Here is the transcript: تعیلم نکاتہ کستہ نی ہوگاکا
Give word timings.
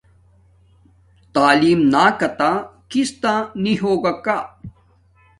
تعیلم 1.33 1.79
نکاتہ 1.93 2.51
کستہ 2.91 3.33
نی 3.61 3.73
ہوگاکا 3.81 4.37